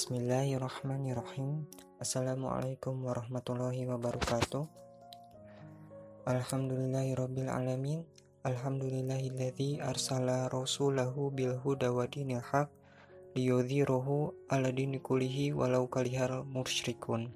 Bismillahirrahmanirrahim. 0.00 1.68
Assalamualaikum 2.00 3.04
warahmatullahi 3.04 3.84
wabarakatuh. 3.84 4.64
Alhamdulillahirabbil 6.24 7.52
alamin. 7.52 8.08
Alhamdulillahilladzi 8.48 9.84
arsala 9.84 10.48
rasulahu 10.48 11.28
bil 11.36 11.52
huda 11.60 11.92
wa 11.92 12.08
dinil 12.08 12.40
haq 12.40 12.72
liyudhirahu 13.36 14.32
ala 14.48 14.72
dini 14.72 15.04
kulihi 15.04 15.52
walau 15.52 15.84
kalihal 15.84 16.48
musyrikun. 16.48 17.28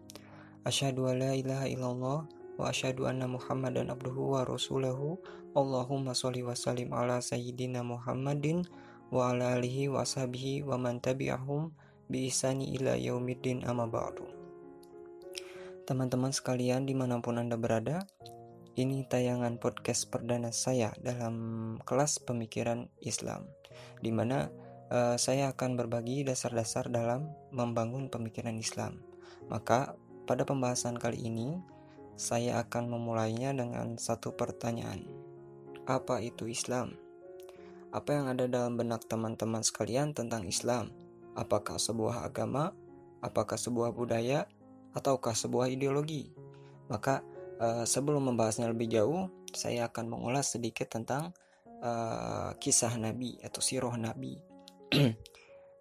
Asyhadu 0.64 1.12
an 1.12 1.20
la 1.20 1.36
ilaha 1.36 1.68
illallah 1.68 2.24
wa 2.56 2.64
asyhadu 2.72 3.04
anna 3.04 3.28
Muhammadan 3.28 3.92
abduhu 3.92 4.40
wa 4.40 4.48
rasuluhu 4.48 5.20
Allahumma 5.52 6.16
sholli 6.16 6.40
wa 6.40 6.56
sallim 6.56 6.96
ala 6.96 7.20
sayyidina 7.20 7.84
Muhammadin 7.84 8.64
wa 9.12 9.36
ala 9.36 9.60
alihi 9.60 9.92
wa 9.92 10.00
ashabihi 10.00 10.64
wa 10.64 10.80
man 10.80 11.04
tabi'ahum 11.04 11.76
biisani 12.08 12.74
ila 12.76 12.96
yaumiddin 12.98 13.64
amma 13.64 13.88
ba'du 13.88 14.44
Teman-teman 15.84 16.32
sekalian 16.32 16.88
di 16.88 16.96
mana 16.96 17.20
pun 17.20 17.36
Anda 17.36 17.60
berada 17.60 18.08
Ini 18.72 19.04
tayangan 19.04 19.60
podcast 19.60 20.08
perdana 20.08 20.48
saya 20.48 20.96
dalam 20.96 21.76
kelas 21.84 22.24
pemikiran 22.24 22.88
Islam 23.04 23.44
Di 24.00 24.08
mana 24.08 24.48
uh, 24.88 25.20
saya 25.20 25.52
akan 25.52 25.76
berbagi 25.76 26.24
dasar-dasar 26.24 26.88
dalam 26.88 27.28
membangun 27.52 28.08
pemikiran 28.08 28.56
Islam 28.56 29.04
Maka 29.52 29.92
pada 30.24 30.48
pembahasan 30.48 30.96
kali 30.96 31.20
ini 31.20 31.60
Saya 32.16 32.64
akan 32.64 32.88
memulainya 32.88 33.52
dengan 33.52 34.00
satu 34.00 34.32
pertanyaan 34.32 35.04
Apa 35.84 36.24
itu 36.24 36.48
Islam? 36.48 36.96
Apa 37.92 38.16
yang 38.16 38.32
ada 38.32 38.48
dalam 38.48 38.80
benak 38.80 39.04
teman-teman 39.04 39.60
sekalian 39.60 40.16
tentang 40.16 40.48
Islam? 40.48 41.03
Apakah 41.34 41.82
sebuah 41.82 42.26
agama, 42.26 42.70
apakah 43.18 43.58
sebuah 43.58 43.90
budaya, 43.90 44.46
ataukah 44.94 45.34
sebuah 45.34 45.66
ideologi? 45.70 46.30
Maka 46.86 47.26
uh, 47.58 47.82
sebelum 47.82 48.30
membahasnya 48.30 48.70
lebih 48.70 48.90
jauh, 48.90 49.26
saya 49.50 49.90
akan 49.90 50.14
mengulas 50.14 50.54
sedikit 50.54 50.90
tentang 50.90 51.34
uh, 51.82 52.54
kisah 52.58 52.94
Nabi 52.94 53.38
atau 53.42 53.58
sirah 53.58 53.94
Nabi. 53.98 54.38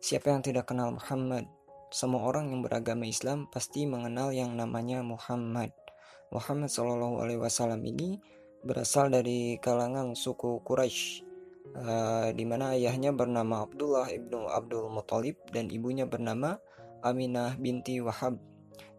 Siapa 0.05 0.33
yang 0.33 0.41
tidak 0.41 0.73
kenal 0.73 0.93
Muhammad? 0.93 1.45
Semua 1.93 2.25
orang 2.25 2.49
yang 2.49 2.65
beragama 2.65 3.05
Islam 3.05 3.45
pasti 3.53 3.85
mengenal 3.85 4.33
yang 4.33 4.57
namanya 4.57 5.05
Muhammad. 5.05 5.69
Muhammad 6.33 6.73
Shallallahu 6.73 7.21
Alaihi 7.21 7.37
Wasallam 7.37 7.85
ini 7.85 8.17
berasal 8.65 9.13
dari 9.13 9.61
kalangan 9.61 10.17
suku 10.17 10.65
Quraisy 10.65 11.32
uh, 11.71 12.29
di 12.35 12.43
mana 12.43 12.75
ayahnya 12.75 13.15
bernama 13.15 13.63
Abdullah 13.63 14.11
ibnu 14.11 14.47
Abdul 14.51 14.91
Muthalib 14.91 15.39
dan 15.55 15.71
ibunya 15.71 16.03
bernama 16.03 16.59
Aminah 17.03 17.55
binti 17.59 17.99
Wahab. 17.99 18.39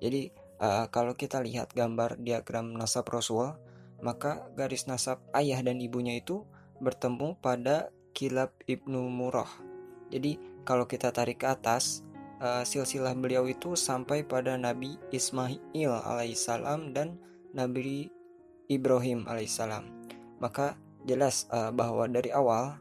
Jadi 0.01 0.29
uh, 0.61 0.89
kalau 0.93 1.17
kita 1.17 1.41
lihat 1.41 1.73
gambar 1.73 2.21
diagram 2.21 2.77
nasab 2.77 3.09
Rasul, 3.09 3.57
maka 4.05 4.45
garis 4.57 4.85
nasab 4.85 5.25
ayah 5.33 5.61
dan 5.65 5.81
ibunya 5.81 6.21
itu 6.21 6.45
bertemu 6.81 7.41
pada 7.41 7.89
Kilab 8.15 8.55
ibnu 8.71 9.11
Murrah. 9.11 9.51
Jadi 10.13 10.39
kalau 10.63 10.87
kita 10.87 11.11
tarik 11.11 11.43
ke 11.43 11.49
atas, 11.51 12.07
uh, 12.39 12.63
silsilah 12.63 13.17
beliau 13.17 13.49
itu 13.49 13.75
sampai 13.75 14.23
pada 14.23 14.55
Nabi 14.55 15.01
Ismail 15.11 15.59
alaihissalam 16.05 16.95
dan 16.95 17.19
Nabi 17.57 18.13
Ibrahim 18.71 19.27
alaihissalam. 19.27 19.89
Maka 20.39 20.77
jelas 21.05 21.47
uh, 21.53 21.71
bahwa 21.71 22.09
dari 22.09 22.33
awal 22.33 22.81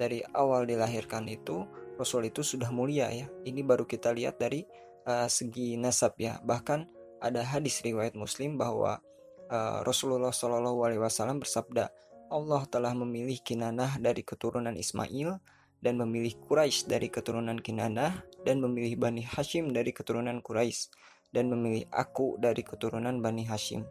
dari 0.00 0.24
awal 0.32 0.64
dilahirkan 0.64 1.28
itu 1.28 1.68
Rasul 2.00 2.32
itu 2.32 2.40
sudah 2.40 2.72
mulia 2.72 3.12
ya. 3.12 3.28
Ini 3.44 3.60
baru 3.60 3.84
kita 3.84 4.16
lihat 4.16 4.40
dari 4.40 4.64
uh, 5.04 5.28
segi 5.28 5.76
nasab 5.76 6.16
ya. 6.16 6.40
Bahkan 6.40 6.88
ada 7.20 7.44
hadis 7.44 7.84
riwayat 7.84 8.16
Muslim 8.16 8.56
bahwa 8.56 9.04
uh, 9.52 9.84
Rasulullah 9.84 10.32
Shallallahu 10.32 10.80
Alaihi 10.80 11.04
Wasallam 11.04 11.44
bersabda, 11.44 11.92
Allah 12.32 12.62
telah 12.72 12.96
memilih 12.96 13.44
Kinanah 13.44 14.00
dari 14.00 14.24
keturunan 14.24 14.72
Ismail 14.72 15.36
dan 15.84 15.94
memilih 16.00 16.40
Quraisy 16.40 16.88
dari 16.88 17.12
keturunan 17.12 17.60
Kinanah 17.60 18.24
dan 18.48 18.64
memilih 18.64 18.96
Bani 18.96 19.20
Hashim 19.20 19.68
dari 19.68 19.92
keturunan 19.92 20.40
Quraisy 20.40 20.88
dan 21.36 21.52
memilih 21.52 21.84
aku 21.92 22.40
dari 22.40 22.64
keturunan 22.64 23.20
Bani 23.20 23.44
Hashim. 23.44 23.84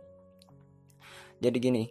Jadi 1.40 1.58
gini, 1.62 1.84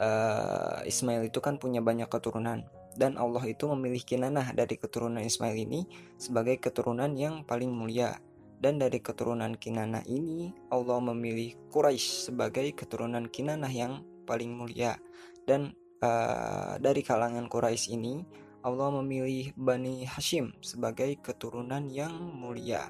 uh, 0.00 0.80
Ismail 0.84 1.28
itu 1.28 1.40
kan 1.40 1.60
punya 1.60 1.80
banyak 1.80 2.08
keturunan. 2.08 2.64
Dan 2.96 3.20
Allah 3.20 3.44
itu 3.44 3.68
memilih 3.68 4.00
Kinanah 4.00 4.56
dari 4.56 4.80
keturunan 4.80 5.20
Ismail 5.20 5.56
ini 5.56 5.84
sebagai 6.16 6.56
keturunan 6.56 7.12
yang 7.12 7.44
paling 7.44 7.68
mulia. 7.68 8.16
Dan 8.56 8.80
dari 8.80 9.04
keturunan 9.04 9.52
Kinanah 9.52 10.08
ini 10.08 10.48
Allah 10.72 10.96
memilih 11.04 11.52
Quraisy 11.68 12.32
sebagai 12.32 12.64
keturunan 12.72 13.28
Kinanah 13.28 13.68
yang 13.68 14.00
paling 14.24 14.56
mulia. 14.56 14.96
Dan 15.44 15.76
uh, 16.00 16.80
dari 16.80 17.04
kalangan 17.04 17.52
Quraisy 17.52 18.00
ini 18.00 18.24
Allah 18.64 18.90
memilih 18.98 19.52
Bani 19.54 20.08
Hashim 20.08 20.56
sebagai 20.64 21.20
keturunan 21.20 21.86
yang 21.92 22.16
mulia. 22.16 22.88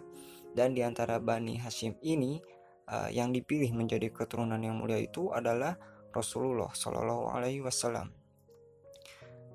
Dan 0.55 0.73
di 0.73 0.87
antara 0.87 1.19
Bani 1.19 1.59
Hashim 1.59 1.99
ini 2.01 2.39
uh, 2.89 3.11
yang 3.11 3.35
dipilih 3.35 3.75
menjadi 3.75 4.09
keturunan 4.15 4.63
yang 4.63 4.79
mulia 4.79 5.03
itu 5.03 5.35
adalah 5.35 5.77
Rasulullah 6.17 6.73
Shallallahu 6.73 7.37
Alaihi 7.37 7.61
Wasallam. 7.61 8.09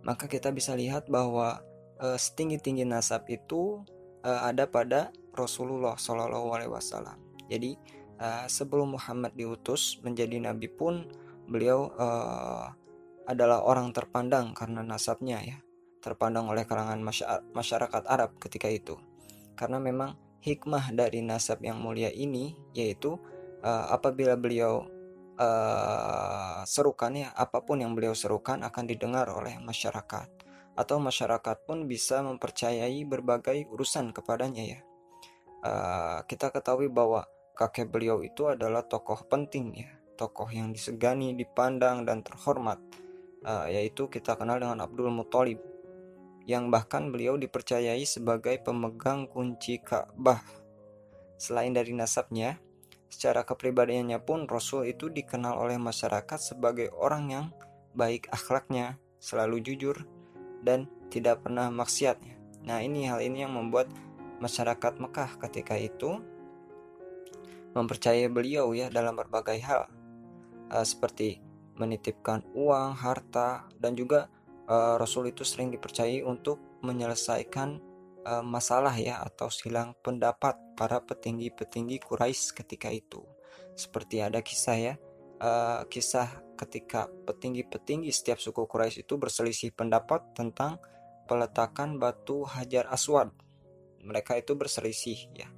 Maka 0.06 0.30
kita 0.30 0.54
bisa 0.54 0.78
lihat 0.78 1.10
bahwa 1.10 1.66
uh, 1.98 2.18
setinggi-tinggi 2.18 2.86
nasab 2.86 3.26
itu 3.30 3.82
uh, 4.22 4.42
ada 4.46 4.70
pada 4.70 5.10
Rasulullah 5.34 5.98
Shallallahu 5.98 6.54
Alaihi 6.54 6.70
Wasallam. 6.70 7.18
Jadi 7.50 7.74
uh, 8.22 8.46
sebelum 8.46 8.94
Muhammad 8.94 9.34
diutus 9.34 9.98
menjadi 10.06 10.38
nabi 10.38 10.70
pun 10.70 11.10
beliau 11.50 11.90
uh, 11.98 12.70
adalah 13.26 13.66
orang 13.66 13.90
terpandang 13.94 14.54
karena 14.54 14.86
nasabnya 14.86 15.42
ya, 15.42 15.58
terpandang 16.02 16.50
oleh 16.50 16.66
kalangan 16.66 17.02
masyarakat 17.54 18.04
Arab 18.06 18.38
ketika 18.42 18.70
itu. 18.70 18.98
Karena 19.54 19.78
memang 19.78 20.18
hikmah 20.42 20.90
dari 20.98 21.22
nasab 21.22 21.62
yang 21.62 21.78
mulia 21.78 22.10
ini 22.10 22.58
yaitu 22.74 23.14
apabila 23.62 24.34
beliau 24.34 24.90
uh, 25.42 26.62
serukannya 26.62 27.34
apa 27.34 27.66
pun 27.66 27.82
yang 27.82 27.98
beliau 27.98 28.14
serukan 28.14 28.62
akan 28.62 28.86
didengar 28.86 29.26
oleh 29.34 29.58
masyarakat 29.58 30.30
atau 30.78 30.98
masyarakat 31.02 31.58
pun 31.68 31.90
bisa 31.90 32.24
mempercayai 32.24 33.04
berbagai 33.04 33.68
urusan 33.68 34.14
kepadanya 34.16 34.64
ya. 34.78 34.80
Uh, 35.62 36.20
kita 36.26 36.50
ketahui 36.50 36.90
bahwa 36.90 37.26
kakek 37.54 37.92
beliau 37.92 38.24
itu 38.26 38.50
adalah 38.50 38.82
tokoh 38.82 39.22
penting 39.30 39.86
ya, 39.86 39.90
tokoh 40.18 40.50
yang 40.50 40.74
disegani, 40.74 41.38
dipandang 41.38 42.08
dan 42.08 42.26
terhormat, 42.26 42.82
uh, 43.46 43.70
yaitu 43.70 44.10
kita 44.10 44.34
kenal 44.40 44.58
dengan 44.58 44.82
Abdul 44.82 45.14
Muthalib, 45.14 45.62
yang 46.50 46.74
bahkan 46.74 47.14
beliau 47.14 47.38
dipercayai 47.38 48.02
sebagai 48.10 48.58
pemegang 48.66 49.30
kunci 49.30 49.78
Ka'bah. 49.78 50.42
Selain 51.38 51.74
dari 51.74 51.94
nasabnya, 51.94 52.58
Secara 53.12 53.44
kepribadiannya 53.44 54.24
pun 54.24 54.48
Rasul 54.48 54.88
itu 54.88 55.12
dikenal 55.12 55.60
oleh 55.60 55.76
masyarakat 55.76 56.40
sebagai 56.40 56.96
orang 56.96 57.24
yang 57.28 57.46
baik 57.92 58.32
akhlaknya, 58.32 58.96
selalu 59.20 59.60
jujur, 59.60 60.08
dan 60.64 60.88
tidak 61.12 61.44
pernah 61.44 61.68
maksiatnya. 61.68 62.40
Nah 62.64 62.80
ini 62.80 63.12
hal 63.12 63.20
ini 63.20 63.44
yang 63.44 63.52
membuat 63.52 63.92
masyarakat 64.40 64.96
Mekah 64.96 65.38
ketika 65.44 65.76
itu 65.76 66.24
mempercayai 67.76 68.32
beliau 68.32 68.72
ya 68.72 68.88
dalam 68.88 69.20
berbagai 69.20 69.60
hal 69.60 69.92
uh, 70.72 70.86
seperti 70.88 71.44
menitipkan 71.76 72.48
uang, 72.56 72.96
harta, 72.96 73.68
dan 73.76 73.96
juga 73.96 74.32
uh, 74.72 74.96
Rasul 74.96 75.36
itu 75.36 75.44
sering 75.44 75.68
dipercayai 75.72 76.24
untuk 76.24 76.60
menyelesaikan 76.80 77.91
uh, 78.26 78.46
masalah 78.46 78.94
ya 78.98 79.22
atau 79.22 79.50
silang 79.50 79.98
pendapat 80.00 80.58
para 80.78 81.02
petinggi-petinggi 81.02 82.02
Quraisy 82.02 82.54
ketika 82.58 82.90
itu. 82.94 83.22
Seperti 83.74 84.22
ada 84.22 84.42
kisah 84.44 84.78
ya, 84.78 84.94
uh, 85.42 85.86
kisah 85.90 86.30
ketika 86.58 87.10
petinggi-petinggi 87.26 88.14
setiap 88.14 88.38
suku 88.38 88.70
Quraisy 88.70 89.02
itu 89.02 89.18
berselisih 89.18 89.74
pendapat 89.74 90.38
tentang 90.38 90.78
peletakan 91.26 91.98
batu 91.98 92.46
Hajar 92.46 92.86
Aswad. 92.92 93.34
Mereka 94.02 94.38
itu 94.38 94.54
berselisih 94.58 95.30
ya. 95.34 95.50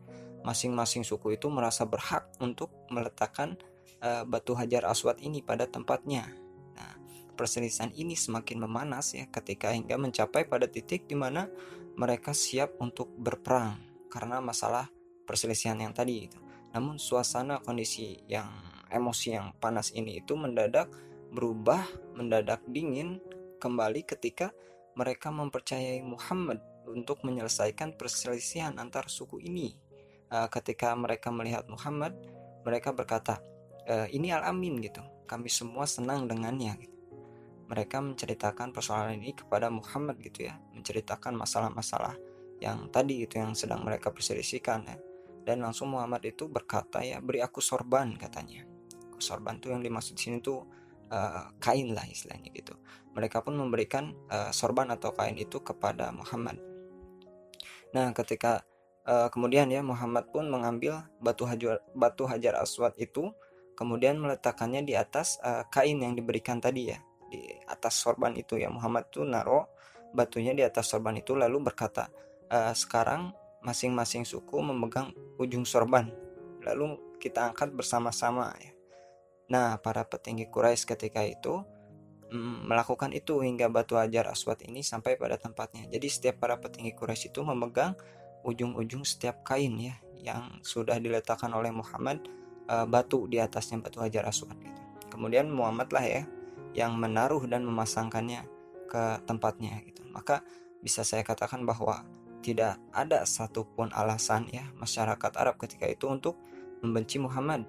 Masing-masing 0.43 1.07
suku 1.07 1.39
itu 1.39 1.47
merasa 1.47 1.87
berhak 1.87 2.27
untuk 2.43 2.71
meletakkan 2.91 3.55
uh, 4.03 4.27
batu 4.27 4.55
Hajar 4.55 4.83
Aswad 4.87 5.19
ini 5.23 5.39
pada 5.39 5.63
tempatnya. 5.67 6.27
Nah, 6.75 6.93
perselisihan 7.39 7.91
ini 7.95 8.15
semakin 8.15 8.59
memanas 8.59 9.15
ya 9.15 9.27
ketika 9.31 9.71
hingga 9.71 9.95
mencapai 9.95 10.43
pada 10.47 10.67
titik 10.67 11.07
di 11.07 11.15
mana 11.15 11.47
mereka 11.97 12.33
siap 12.33 12.77
untuk 12.81 13.11
berperang 13.15 13.77
karena 14.09 14.41
masalah 14.41 14.89
perselisihan 15.25 15.77
yang 15.79 15.93
tadi 15.93 16.29
itu. 16.29 16.39
Namun 16.73 16.97
suasana 16.97 17.61
kondisi 17.61 18.17
yang 18.25 18.49
emosi 18.89 19.27
yang 19.33 19.53
panas 19.57 19.93
ini 19.93 20.21
itu 20.21 20.33
mendadak 20.33 20.89
berubah, 21.33 21.81
mendadak 22.13 22.61
dingin 22.69 23.17
kembali 23.57 24.05
ketika 24.05 24.53
mereka 24.93 25.33
mempercayai 25.33 26.05
Muhammad 26.05 26.61
untuk 26.85 27.25
menyelesaikan 27.25 27.97
perselisihan 27.97 28.77
antar 28.77 29.09
suku 29.09 29.41
ini. 29.41 29.73
uh, 30.33 30.49
ketika 30.49 30.93
mereka 30.97 31.29
melihat 31.29 31.65
Muhammad 31.69 32.17
mereka 32.63 32.95
berkata 32.95 33.43
e, 33.83 34.09
ini 34.15 34.31
al-amin 34.31 34.79
gitu 34.79 35.03
kami 35.27 35.51
semua 35.51 35.83
senang 35.87 36.25
dengannya 36.27 36.73
gitu. 36.79 36.92
Mereka 37.73 37.97
menceritakan 37.97 38.69
persoalan 38.69 39.17
ini 39.17 39.33
kepada 39.33 39.73
Muhammad 39.73 40.21
gitu 40.21 40.45
ya. 40.45 40.61
Menceritakan 40.77 41.33
masalah-masalah 41.33 42.13
yang 42.61 42.85
tadi 42.93 43.25
itu 43.25 43.41
yang 43.41 43.57
sedang 43.57 43.81
mereka 43.81 44.13
perselisihkan 44.13 44.85
ya. 44.85 44.97
Dan 45.41 45.65
langsung 45.65 45.89
Muhammad 45.89 46.21
itu 46.21 46.45
berkata 46.45 47.01
ya 47.01 47.17
beri 47.17 47.41
aku 47.41 47.65
sorban 47.65 48.13
katanya. 48.13 48.61
Sorban 49.17 49.57
tuh 49.57 49.73
yang 49.73 49.81
dimaksud 49.81 50.13
sini 50.13 50.37
tuh 50.37 50.69
uh, 51.09 51.49
kain 51.57 51.97
lah 51.97 52.05
istilahnya 52.05 52.53
gitu. 52.53 52.77
Mereka 53.17 53.41
pun 53.41 53.57
memberikan 53.57 54.13
uh, 54.29 54.53
sorban 54.53 54.93
atau 54.93 55.09
kain 55.17 55.33
itu 55.33 55.57
kepada 55.65 56.13
Muhammad. 56.13 56.61
Nah 57.97 58.13
ketika 58.13 58.61
uh, 59.09 59.33
kemudian 59.33 59.65
ya 59.73 59.81
Muhammad 59.81 60.29
pun 60.29 60.45
mengambil 60.45 61.09
batu 61.17 61.49
hajar 61.49 61.81
batu 61.97 62.29
hajar 62.29 62.53
aswad 62.61 62.93
itu 63.01 63.33
kemudian 63.73 64.21
meletakkannya 64.21 64.85
di 64.85 64.93
atas 64.93 65.41
uh, 65.41 65.65
kain 65.73 65.97
yang 65.97 66.13
diberikan 66.13 66.61
tadi 66.61 66.93
ya 66.93 67.01
di 67.33 67.49
atas 67.65 67.97
sorban 67.97 68.37
itu 68.37 68.61
ya. 68.61 68.69
Muhammad 68.69 69.09
tuh 69.09 69.25
naro 69.25 69.73
batunya 70.13 70.53
di 70.53 70.61
atas 70.61 70.93
sorban 70.93 71.17
itu 71.17 71.33
lalu 71.33 71.65
berkata 71.65 72.13
uh, 72.53 72.69
sekarang 72.77 73.33
masing-masing 73.65 74.21
suku 74.21 74.61
memegang 74.61 75.09
ujung 75.41 75.65
sorban 75.65 76.13
lalu 76.61 77.01
kita 77.17 77.49
angkat 77.49 77.73
bersama-sama 77.73 78.53
ya. 78.61 78.71
Nah 79.49 79.81
para 79.81 80.05
petinggi 80.05 80.47
Quraisy 80.47 80.85
ketika 80.85 81.25
itu 81.25 81.65
mm, 82.29 82.69
melakukan 82.69 83.09
itu 83.11 83.41
hingga 83.41 83.67
batu 83.73 83.97
hajar 83.97 84.29
aswad 84.29 84.61
ini 84.63 84.85
sampai 84.85 85.17
pada 85.17 85.35
tempatnya. 85.41 85.89
Jadi 85.89 86.07
setiap 86.07 86.45
para 86.45 86.61
petinggi 86.61 86.93
Quraisy 86.93 87.33
itu 87.33 87.41
memegang 87.41 87.97
ujung-ujung 88.45 89.01
setiap 89.07 89.41
kain 89.41 89.73
ya 89.79 89.95
yang 90.19 90.61
sudah 90.63 90.99
diletakkan 91.01 91.51
oleh 91.51 91.71
Muhammad 91.71 92.23
uh, 92.67 92.87
batu 92.87 93.27
di 93.27 93.39
atasnya 93.39 93.79
batu 93.81 93.99
hajar 93.99 94.27
aswad 94.27 94.55
gitu. 94.59 94.81
Kemudian 95.11 95.51
Muhammad 95.51 95.91
lah 95.91 96.05
ya 96.05 96.23
yang 96.73 96.97
menaruh 96.97 97.45
dan 97.45 97.65
memasangkannya 97.65 98.45
ke 98.89 99.03
tempatnya 99.25 99.81
gitu. 99.87 100.05
Maka 100.09 100.45
bisa 100.81 101.01
saya 101.01 101.25
katakan 101.25 101.65
bahwa 101.65 102.05
tidak 102.43 102.75
ada 102.91 103.23
satupun 103.23 103.89
alasan 103.95 104.51
ya 104.51 104.67
masyarakat 104.75 105.31
Arab 105.39 105.55
ketika 105.57 105.87
itu 105.87 106.11
untuk 106.11 106.35
membenci 106.83 107.17
Muhammad. 107.17 107.63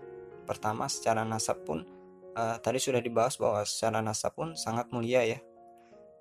Pertama 0.44 0.90
secara 0.90 1.22
nasab 1.22 1.62
pun 1.62 1.86
uh, 2.34 2.56
tadi 2.58 2.82
sudah 2.82 3.00
dibahas 3.00 3.38
bahwa 3.38 3.62
secara 3.64 4.02
nasab 4.02 4.34
pun 4.34 4.58
sangat 4.58 4.90
mulia 4.90 5.22
ya. 5.22 5.38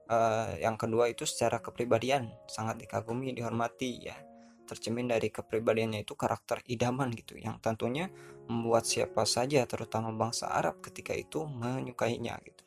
Uh, 0.04 0.60
yang 0.60 0.76
kedua 0.76 1.10
itu 1.10 1.24
secara 1.24 1.64
kepribadian 1.64 2.30
sangat 2.46 2.84
dikagumi, 2.84 3.32
dihormati 3.32 4.04
ya 4.04 4.16
tercermin 4.64 5.12
dari 5.12 5.28
kepribadiannya 5.30 6.08
itu 6.08 6.16
karakter 6.16 6.64
idaman 6.72 7.12
gitu 7.14 7.36
yang 7.36 7.60
tentunya 7.60 8.08
membuat 8.48 8.88
siapa 8.88 9.28
saja 9.28 9.64
terutama 9.68 10.10
bangsa 10.16 10.50
Arab 10.50 10.80
ketika 10.80 11.12
itu 11.14 11.44
menyukainya 11.46 12.40
gitu. 12.48 12.64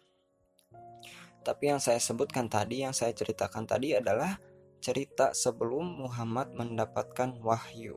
Tapi 1.47 1.71
yang 1.71 1.79
saya 1.79 2.03
sebutkan 2.03 2.51
tadi, 2.51 2.83
yang 2.83 2.91
saya 2.91 3.15
ceritakan 3.15 3.71
tadi 3.71 3.95
adalah 3.95 4.35
cerita 4.83 5.31
sebelum 5.31 6.03
Muhammad 6.03 6.51
mendapatkan 6.59 7.39
wahyu. 7.39 7.95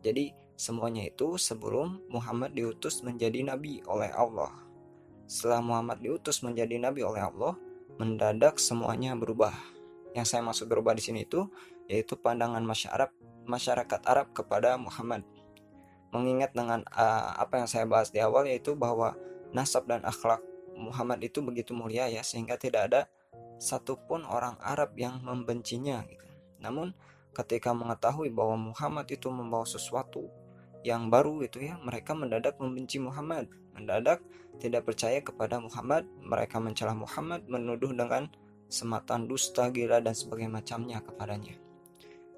Jadi 0.00 0.32
semuanya 0.56 1.04
itu 1.04 1.36
sebelum 1.36 2.00
Muhammad 2.08 2.56
diutus 2.56 3.04
menjadi 3.04 3.44
nabi 3.44 3.84
oleh 3.84 4.08
Allah. 4.08 4.56
Setelah 5.28 5.60
Muhammad 5.60 6.00
diutus 6.00 6.40
menjadi 6.40 6.80
nabi 6.80 7.04
oleh 7.04 7.28
Allah, 7.28 7.60
mendadak 8.00 8.56
semuanya 8.56 9.12
berubah. 9.12 9.52
Yang 10.16 10.32
saya 10.32 10.40
maksud 10.40 10.64
berubah 10.64 10.96
di 10.96 11.04
sini 11.04 11.28
itu 11.28 11.44
yaitu 11.92 12.16
pandangan 12.16 12.64
masyarakat 13.44 14.00
Arab 14.08 14.32
kepada 14.32 14.80
Muhammad. 14.80 15.28
Mengingat 16.08 16.56
dengan 16.56 16.80
uh, 16.88 17.36
apa 17.36 17.60
yang 17.60 17.68
saya 17.68 17.84
bahas 17.84 18.08
di 18.08 18.16
awal 18.24 18.48
yaitu 18.48 18.72
bahwa 18.72 19.12
nasab 19.52 19.84
dan 19.84 20.00
akhlak 20.08 20.40
Muhammad 20.76 21.24
itu 21.24 21.40
begitu 21.40 21.72
mulia 21.72 22.06
ya 22.06 22.20
sehingga 22.20 22.60
tidak 22.60 22.92
ada 22.92 23.00
satupun 23.56 24.22
orang 24.28 24.60
Arab 24.60 24.92
yang 25.00 25.24
membencinya 25.24 26.04
gitu. 26.06 26.28
Namun 26.60 26.92
ketika 27.32 27.72
mengetahui 27.72 28.32
bahwa 28.32 28.72
Muhammad 28.72 29.08
itu 29.12 29.28
membawa 29.28 29.64
sesuatu 29.68 30.28
yang 30.86 31.10
baru 31.10 31.42
itu 31.42 31.66
ya, 31.66 31.76
mereka 31.82 32.14
mendadak 32.14 32.56
membenci 32.62 33.02
Muhammad, 33.02 33.50
mendadak 33.74 34.22
tidak 34.62 34.86
percaya 34.86 35.18
kepada 35.18 35.58
Muhammad, 35.58 36.06
mereka 36.22 36.62
mencela 36.62 36.94
Muhammad, 36.94 37.44
menuduh 37.50 37.90
dengan 37.90 38.30
sematan 38.70 39.26
dusta, 39.26 39.68
gila 39.74 39.98
dan 39.98 40.14
sebagainya 40.14 40.62
macamnya 40.62 40.98
kepadanya. 41.02 41.58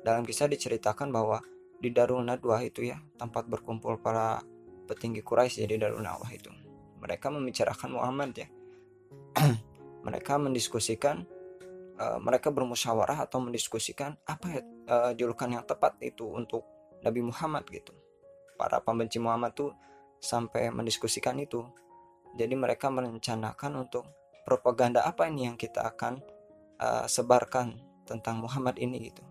Dalam 0.01 0.25
kisah 0.25 0.49
diceritakan 0.49 1.13
bahwa 1.13 1.45
di 1.79 1.93
Darul 1.93 2.25
Nadwah 2.25 2.65
itu 2.65 2.89
ya, 2.89 2.99
tempat 3.21 3.47
berkumpul 3.47 4.01
para 4.01 4.41
petinggi 4.89 5.21
Quraisy 5.21 5.63
ya 5.63 5.69
di 5.69 5.77
Darul 5.77 6.03
Nadwah 6.03 6.33
itu. 6.33 6.68
Mereka 6.99 7.31
membicarakan 7.31 7.91
Muhammad 7.95 8.31
ya. 8.35 8.49
mereka 10.07 10.39
mendiskusikan 10.39 11.27
uh, 11.99 12.19
mereka 12.23 12.53
bermusyawarah 12.55 13.25
atau 13.25 13.43
mendiskusikan 13.43 14.15
apa 14.25 14.63
uh, 14.89 15.13
julukan 15.17 15.49
yang 15.49 15.65
tepat 15.65 15.99
itu 16.05 16.29
untuk 16.29 16.65
Nabi 17.03 17.23
Muhammad 17.23 17.67
gitu. 17.71 17.95
Para 18.59 18.83
pembenci 18.83 19.23
Muhammad 19.23 19.55
tuh 19.55 19.71
sampai 20.19 20.75
mendiskusikan 20.75 21.39
itu. 21.39 21.63
Jadi 22.35 22.55
mereka 22.55 22.91
merencanakan 22.91 23.89
untuk 23.89 24.05
propaganda 24.45 25.07
apa 25.07 25.27
ini 25.27 25.49
yang 25.49 25.57
kita 25.57 25.87
akan 25.87 26.21
uh, 26.83 27.07
sebarkan 27.07 27.79
tentang 28.05 28.41
Muhammad 28.41 28.81
ini 28.81 29.11
gitu 29.13 29.23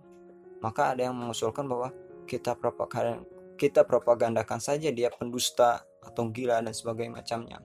maka 0.62 0.94
ada 0.94 1.10
yang 1.10 1.16
mengusulkan 1.18 1.66
bahwa 1.70 1.94
kita 2.26 2.58
propaganda 2.58 3.24
kita 3.58 3.82
propagandakan 3.90 4.62
saja 4.62 4.94
dia 4.94 5.10
pendusta 5.10 5.82
atau 6.04 6.30
gila 6.30 6.62
dan 6.62 6.74
sebagainya 6.74 7.22
macamnya. 7.22 7.58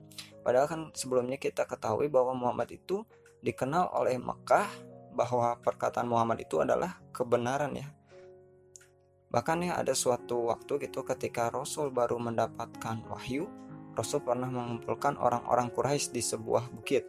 Padahal 0.43 0.67
kan 0.67 0.81
sebelumnya 0.91 1.39
kita 1.39 1.63
ketahui 1.63 2.11
bahwa 2.11 2.35
Muhammad 2.35 2.71
itu 2.75 3.07
dikenal 3.43 3.91
oleh 3.95 4.19
Mekah 4.19 4.67
bahwa 5.13 5.55
perkataan 5.61 6.09
Muhammad 6.09 6.43
itu 6.43 6.59
adalah 6.59 6.99
kebenaran 7.13 7.75
ya. 7.77 7.87
Bahkan 9.33 9.65
ya 9.65 9.73
ada 9.81 9.97
suatu 9.97 10.53
waktu 10.53 10.89
gitu 10.89 11.01
ketika 11.01 11.49
Rasul 11.49 11.89
baru 11.89 12.21
mendapatkan 12.21 13.01
wahyu, 13.09 13.49
Rasul 13.93 14.21
pernah 14.21 14.49
mengumpulkan 14.49 15.17
orang-orang 15.17 15.73
Quraisy 15.73 16.13
di 16.13 16.21
sebuah 16.21 16.69
bukit. 16.69 17.05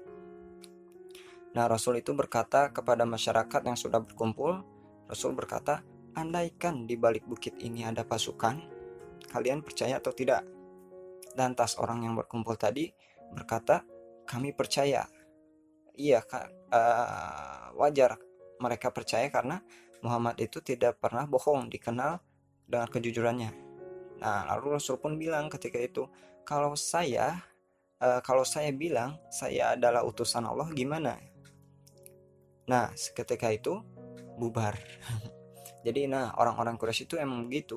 Nah, 1.54 1.69
Rasul 1.71 2.00
itu 2.00 2.16
berkata 2.16 2.73
kepada 2.73 3.07
masyarakat 3.07 3.61
yang 3.62 3.78
sudah 3.78 4.02
berkumpul, 4.02 4.64
Rasul 5.07 5.37
berkata, 5.37 5.85
andaikan 6.16 6.88
di 6.88 6.97
balik 6.99 7.28
bukit 7.28 7.54
ini 7.61 7.87
ada 7.87 8.02
pasukan, 8.02 8.59
kalian 9.31 9.62
percaya 9.62 10.00
atau 10.00 10.11
tidak? 10.11 10.43
Dan 11.35 11.59
tas 11.59 11.75
orang 11.76 12.07
yang 12.07 12.14
berkumpul 12.14 12.55
tadi 12.55 12.95
berkata, 13.35 13.83
kami 14.25 14.55
percaya. 14.55 15.05
Iya, 15.95 16.23
uh, 16.26 17.75
wajar 17.79 18.19
mereka 18.59 18.91
percaya 18.91 19.31
karena 19.31 19.62
Muhammad 20.03 20.38
itu 20.43 20.59
tidak 20.62 20.99
pernah 20.99 21.26
bohong, 21.26 21.71
dikenal 21.71 22.19
dengan 22.67 22.88
kejujurannya. 22.91 23.50
Nah, 24.23 24.47
lalu 24.55 24.79
Rasul 24.79 24.99
pun 24.99 25.19
bilang 25.19 25.50
ketika 25.50 25.79
itu, 25.79 26.07
kalau 26.47 26.75
saya, 26.79 27.43
uh, 27.99 28.21
kalau 28.23 28.43
saya 28.47 28.71
bilang 28.71 29.19
saya 29.31 29.75
adalah 29.75 30.03
utusan 30.07 30.47
Allah, 30.47 30.71
gimana? 30.71 31.19
Nah, 32.71 32.91
seketika 32.97 33.50
itu 33.53 33.81
bubar. 34.38 34.75
Jadi 35.85 36.09
nah 36.09 36.33
orang-orang 36.41 36.81
Quraisy 36.81 37.05
itu 37.05 37.21
emang 37.21 37.45
begitu. 37.45 37.76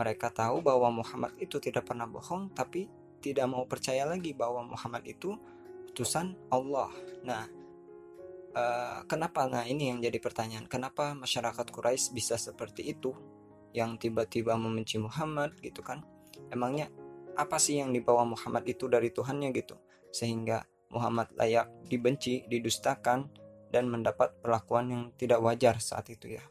Mereka 0.00 0.32
tahu 0.32 0.64
bahwa 0.64 1.04
Muhammad 1.04 1.36
itu 1.36 1.60
tidak 1.60 1.92
pernah 1.92 2.08
bohong 2.08 2.56
tapi 2.56 2.88
tidak 3.20 3.44
mau 3.52 3.68
percaya 3.68 4.08
lagi 4.08 4.32
bahwa 4.32 4.64
Muhammad 4.64 5.04
itu 5.04 5.36
utusan 5.92 6.32
Allah. 6.48 6.88
Nah, 7.20 7.44
uh, 8.56 9.04
kenapa? 9.04 9.44
Nah, 9.44 9.68
ini 9.68 9.92
yang 9.92 10.00
jadi 10.00 10.16
pertanyaan. 10.16 10.64
Kenapa 10.64 11.12
masyarakat 11.12 11.68
Quraisy 11.68 12.16
bisa 12.16 12.40
seperti 12.40 12.96
itu? 12.96 13.12
Yang 13.76 14.08
tiba-tiba 14.08 14.56
membenci 14.56 14.96
Muhammad 14.96 15.54
gitu 15.60 15.84
kan? 15.84 16.00
Emangnya 16.48 16.88
apa 17.36 17.60
sih 17.60 17.78
yang 17.78 17.92
dibawa 17.92 18.24
Muhammad 18.24 18.64
itu 18.64 18.88
dari 18.88 19.12
Tuhannya 19.12 19.52
gitu? 19.52 19.76
Sehingga 20.10 20.64
Muhammad 20.90 21.30
layak 21.36 21.70
dibenci, 21.86 22.48
didustakan, 22.50 23.30
dan 23.70 23.86
mendapat 23.86 24.34
perlakuan 24.42 24.90
yang 24.90 25.02
tidak 25.14 25.38
wajar 25.38 25.78
saat 25.78 26.10
itu 26.10 26.34
ya. 26.34 26.42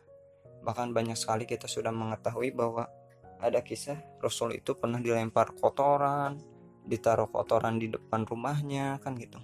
Bahkan 0.64 0.96
banyak 0.96 1.20
sekali 1.20 1.44
kita 1.44 1.68
sudah 1.68 1.92
mengetahui 1.92 2.56
bahwa 2.56 2.88
ada 3.40 3.64
kisah 3.64 4.20
Rasul 4.20 4.60
itu 4.60 4.76
pernah 4.76 5.00
dilempar 5.00 5.56
kotoran, 5.56 6.40
ditaruh 6.84 7.32
kotoran 7.32 7.80
di 7.80 7.88
depan 7.88 8.28
rumahnya 8.28 9.00
kan 9.00 9.16
gitu. 9.16 9.40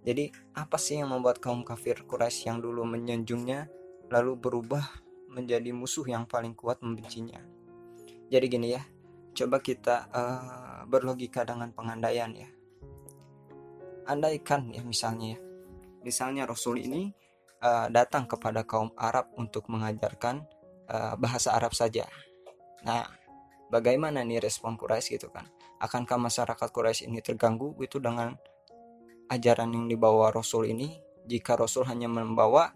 Jadi 0.00 0.32
apa 0.56 0.80
sih 0.80 1.02
yang 1.02 1.12
membuat 1.12 1.42
kaum 1.44 1.60
kafir 1.60 2.06
Quraisy 2.08 2.48
yang 2.48 2.58
dulu 2.64 2.88
menyanjungnya 2.88 3.68
lalu 4.08 4.38
berubah 4.38 4.82
menjadi 5.28 5.70
musuh 5.76 6.08
yang 6.08 6.24
paling 6.24 6.56
kuat 6.56 6.80
membencinya? 6.80 7.42
Jadi 8.32 8.46
gini 8.48 8.72
ya, 8.72 8.82
coba 9.36 9.60
kita 9.60 10.08
uh, 10.08 10.80
berlogika 10.88 11.44
dengan 11.44 11.74
pengandaian 11.74 12.32
ya. 12.32 12.48
Andaikan 14.08 14.72
ya 14.72 14.80
misalnya 14.82 15.36
ya, 15.36 15.40
Misalnya 16.00 16.48
Rasul 16.48 16.80
ini 16.80 17.12
uh, 17.60 17.92
datang 17.92 18.24
kepada 18.24 18.64
kaum 18.64 18.88
Arab 18.96 19.28
untuk 19.36 19.68
mengajarkan 19.68 20.44
uh, 20.88 21.14
bahasa 21.20 21.52
Arab 21.52 21.76
saja. 21.76 22.08
Nah, 22.86 23.04
bagaimana 23.68 24.24
nih 24.24 24.40
respon 24.40 24.76
Quraisy 24.76 25.20
gitu 25.20 25.28
kan? 25.32 25.48
Akankah 25.80 26.20
masyarakat 26.20 26.68
Quraisy 26.70 27.08
ini 27.08 27.20
terganggu 27.24 27.76
itu 27.80 28.00
dengan 28.00 28.36
ajaran 29.32 29.72
yang 29.72 29.86
dibawa 29.88 30.32
Rasul 30.32 30.72
ini? 30.72 31.00
Jika 31.24 31.56
Rasul 31.56 31.84
hanya 31.86 32.08
membawa 32.08 32.72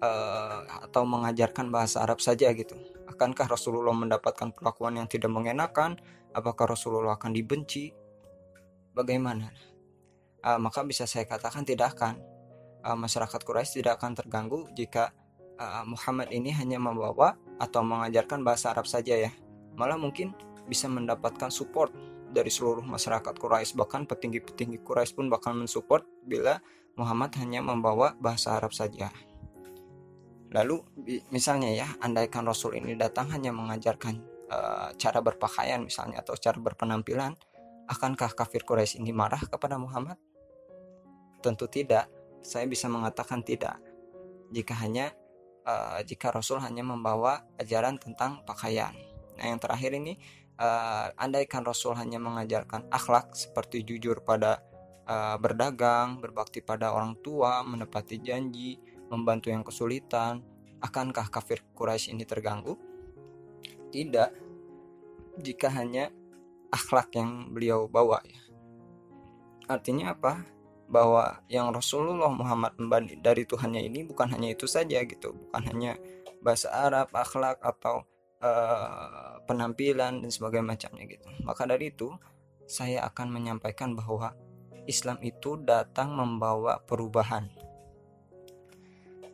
uh, 0.00 0.86
atau 0.86 1.02
mengajarkan 1.02 1.68
bahasa 1.68 2.00
Arab 2.00 2.22
saja 2.22 2.48
gitu 2.54 2.78
akankah 3.12 3.46
Rasulullah 3.46 3.92
mendapatkan 3.92 4.56
perlakuan 4.56 4.96
yang 4.96 5.06
tidak 5.06 5.28
mengenakan? 5.28 6.00
Apakah 6.32 6.72
Rasulullah 6.72 7.20
akan 7.20 7.36
dibenci? 7.36 7.92
Bagaimana? 8.96 9.52
Uh, 10.42 10.58
maka 10.58 10.82
bisa 10.82 11.04
saya 11.04 11.28
katakan 11.28 11.62
tidak 11.62 11.94
akan. 11.94 12.18
Uh, 12.82 12.98
masyarakat 12.98 13.40
Quraisy 13.46 13.78
tidak 13.78 14.02
akan 14.02 14.18
terganggu 14.18 14.66
jika 14.74 15.14
uh, 15.60 15.86
Muhammad 15.86 16.34
ini 16.34 16.50
hanya 16.50 16.82
membawa 16.82 17.38
atau 17.62 17.86
mengajarkan 17.86 18.42
bahasa 18.42 18.74
Arab 18.74 18.90
saja 18.90 19.14
ya 19.14 19.30
malah 19.78 19.94
mungkin 19.94 20.34
bisa 20.66 20.90
mendapatkan 20.90 21.48
support 21.48 21.94
dari 22.32 22.48
seluruh 22.48 22.82
masyarakat 22.82 23.36
Quraisy 23.36 23.76
bahkan 23.76 24.08
petinggi-petinggi 24.08 24.80
Quraisy 24.80 25.12
pun 25.14 25.28
bakal 25.28 25.52
mensupport 25.52 26.02
bila 26.24 26.58
Muhammad 26.96 27.36
hanya 27.40 27.60
membawa 27.60 28.16
bahasa 28.16 28.56
Arab 28.56 28.72
saja. 28.72 29.12
Lalu 30.52 30.84
misalnya 31.32 31.72
ya, 31.72 31.88
andaikan 32.04 32.44
Rasul 32.44 32.76
ini 32.76 32.92
datang 32.92 33.32
hanya 33.32 33.52
mengajarkan 33.56 34.14
uh, 34.52 34.92
cara 35.00 35.24
berpakaian 35.24 35.80
misalnya 35.80 36.20
atau 36.20 36.36
cara 36.36 36.60
berpenampilan, 36.60 37.32
akankah 37.88 38.36
kafir 38.36 38.64
Quraisy 38.64 39.00
ini 39.00 39.16
marah 39.16 39.40
kepada 39.40 39.80
Muhammad? 39.80 40.20
Tentu 41.40 41.68
tidak. 41.68 42.08
Saya 42.44 42.68
bisa 42.68 42.90
mengatakan 42.92 43.40
tidak. 43.40 43.80
Jika 44.52 44.76
hanya 44.84 45.16
uh, 45.66 45.98
jika 46.04 46.30
Rasul 46.34 46.62
hanya 46.62 46.82
membawa 46.82 47.46
ajaran 47.58 47.98
tentang 47.98 48.42
pakaian. 48.46 48.94
Nah, 49.38 49.44
yang 49.48 49.58
terakhir 49.58 49.96
ini, 49.96 50.18
uh, 50.60 51.10
andaikan 51.18 51.64
Rasul 51.64 51.96
hanya 51.96 52.18
mengajarkan 52.22 52.90
akhlak 52.92 53.34
seperti 53.34 53.82
jujur 53.86 54.22
pada 54.22 54.62
uh, 55.08 55.36
berdagang, 55.38 56.18
berbakti 56.20 56.60
pada 56.62 56.92
orang 56.94 57.18
tua, 57.22 57.62
menepati 57.66 58.20
janji, 58.22 58.78
membantu 59.10 59.50
yang 59.50 59.64
kesulitan, 59.66 60.42
akankah 60.82 61.30
kafir 61.30 61.62
Quraisy 61.74 62.12
ini 62.12 62.24
terganggu? 62.26 62.74
Tidak. 63.92 64.30
Jika 65.40 65.68
hanya 65.72 66.12
akhlak 66.72 67.12
yang 67.16 67.52
beliau 67.52 67.88
bawa 67.88 68.20
ya. 68.24 68.40
Artinya 69.68 70.12
apa? 70.16 70.44
Bahwa 70.92 71.40
yang 71.48 71.72
Rasulullah 71.72 72.28
Muhammad 72.28 72.76
dari 73.24 73.48
Tuhannya 73.48 73.80
ini 73.88 74.04
bukan 74.04 74.28
hanya 74.28 74.52
itu 74.52 74.68
saja 74.68 75.00
gitu, 75.08 75.32
bukan 75.32 75.62
hanya 75.72 75.96
bahasa 76.44 76.68
Arab, 76.68 77.08
akhlak 77.16 77.56
atau 77.64 78.04
uh, 78.44 79.40
penampilan 79.48 80.20
dan 80.20 80.28
sebagainya 80.28 80.68
macamnya 80.76 81.08
gitu. 81.08 81.24
Maka 81.48 81.64
dari 81.64 81.88
itu 81.88 82.12
saya 82.68 83.08
akan 83.08 83.32
menyampaikan 83.32 83.96
bahwa 83.96 84.36
Islam 84.84 85.16
itu 85.24 85.56
datang 85.64 86.12
membawa 86.12 86.82
perubahan. 86.84 87.48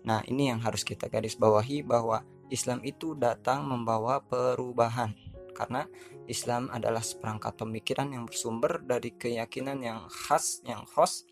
Nah, 0.04 0.24
ini 0.24 0.48
yang 0.52 0.62
harus 0.62 0.86
kita 0.86 1.10
garis 1.10 1.36
bawahi 1.36 1.84
bahwa 1.84 2.24
Islam 2.48 2.80
itu 2.80 3.12
datang 3.12 3.68
membawa 3.68 4.24
perubahan 4.24 5.12
karena 5.52 5.84
Islam 6.30 6.72
adalah 6.72 7.04
seperangkat 7.04 7.60
pemikiran 7.60 8.14
yang 8.14 8.24
bersumber 8.24 8.80
dari 8.80 9.12
keyakinan 9.12 9.82
yang 9.82 10.06
khas, 10.08 10.64
yang 10.64 10.86
khos. 10.86 11.27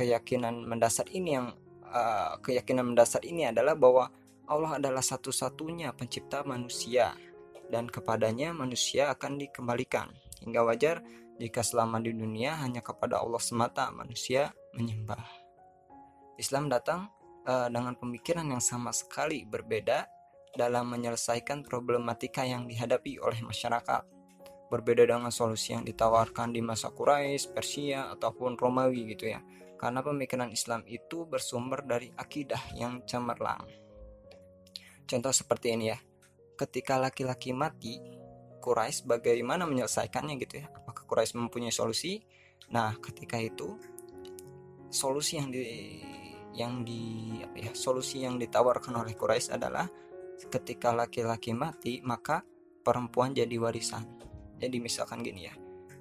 Keyakinan 0.00 0.64
mendasar 0.64 1.12
ini 1.12 1.36
yang 1.36 1.52
uh, 1.84 2.40
keyakinan 2.40 2.96
mendasar 2.96 3.20
ini 3.20 3.52
adalah 3.52 3.76
bahwa 3.76 4.08
Allah 4.48 4.80
adalah 4.80 5.04
satu-satunya 5.04 5.92
pencipta 5.92 6.40
manusia 6.40 7.12
dan 7.68 7.84
kepadanya 7.84 8.56
manusia 8.56 9.12
akan 9.12 9.36
dikembalikan. 9.36 10.08
Hingga 10.40 10.64
wajar 10.64 11.04
jika 11.36 11.60
selama 11.60 12.00
di 12.00 12.16
dunia 12.16 12.56
hanya 12.64 12.80
kepada 12.80 13.20
Allah 13.20 13.44
semata 13.44 13.92
manusia 13.92 14.56
menyembah. 14.72 15.20
Islam 16.40 16.72
datang 16.72 17.12
uh, 17.44 17.68
dengan 17.68 17.92
pemikiran 17.92 18.48
yang 18.48 18.64
sama 18.64 18.96
sekali 18.96 19.44
berbeda 19.44 20.08
dalam 20.56 20.88
menyelesaikan 20.96 21.60
problematika 21.60 22.40
yang 22.40 22.64
dihadapi 22.64 23.20
oleh 23.20 23.44
masyarakat. 23.44 24.02
Berbeda 24.72 25.04
dengan 25.04 25.28
solusi 25.28 25.76
yang 25.76 25.84
ditawarkan 25.84 26.56
di 26.56 26.64
masa 26.64 26.88
Quraisy, 26.88 27.52
Persia, 27.52 28.08
ataupun 28.16 28.56
Romawi 28.56 29.12
gitu 29.12 29.28
ya. 29.28 29.44
Karena 29.80 30.04
pemikiran 30.04 30.52
Islam 30.52 30.84
itu 30.84 31.24
bersumber 31.24 31.80
dari 31.80 32.12
akidah 32.12 32.76
yang 32.76 33.00
cemerlang. 33.08 33.64
Contoh 35.08 35.32
seperti 35.32 35.72
ini 35.72 35.88
ya. 35.88 35.96
Ketika 36.52 37.00
laki-laki 37.00 37.56
mati, 37.56 37.96
Quraisy 38.60 39.08
bagaimana 39.08 39.64
menyelesaikannya 39.64 40.36
gitu 40.36 40.60
ya? 40.60 40.68
Apakah 40.68 41.08
Quraisy 41.08 41.40
mempunyai 41.40 41.72
solusi? 41.72 42.20
Nah, 42.68 42.92
ketika 43.00 43.40
itu 43.40 43.80
solusi 44.92 45.40
yang 45.40 45.48
di 45.48 45.64
yang 46.52 46.84
di 46.84 47.40
ya? 47.56 47.72
Solusi 47.72 48.20
yang 48.20 48.36
ditawarkan 48.36 48.92
oleh 49.00 49.16
Quraisy 49.16 49.56
adalah 49.56 49.88
ketika 50.36 50.92
laki-laki 50.92 51.56
mati, 51.56 52.04
maka 52.04 52.44
perempuan 52.84 53.32
jadi 53.32 53.56
warisan. 53.56 54.04
Jadi 54.60 54.76
misalkan 54.76 55.24
gini 55.24 55.48
ya. 55.48 55.54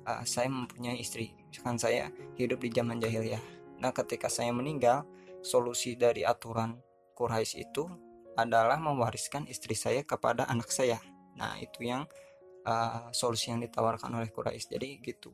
Uh, 0.04 0.24
saya 0.28 0.52
mempunyai 0.52 1.00
istri, 1.00 1.32
misalkan 1.48 1.80
saya 1.80 2.12
hidup 2.36 2.60
di 2.60 2.70
zaman 2.76 3.00
jahiliyah. 3.00 3.59
Nah, 3.80 3.96
ketika 3.96 4.28
saya 4.28 4.52
meninggal, 4.52 5.08
solusi 5.40 5.96
dari 5.96 6.28
aturan 6.28 6.80
Quraisy 7.16 7.64
itu 7.64 7.88
adalah 8.36 8.80
mewariskan 8.80 9.48
istri 9.48 9.76
saya 9.76 10.04
kepada 10.04 10.48
anak 10.48 10.72
saya. 10.72 11.00
Nah, 11.36 11.56
itu 11.60 11.88
yang 11.88 12.08
uh, 12.68 13.12
solusi 13.12 13.52
yang 13.52 13.64
ditawarkan 13.64 14.12
oleh 14.16 14.32
Quraisy. 14.32 14.72
Jadi 14.72 15.00
gitu. 15.04 15.32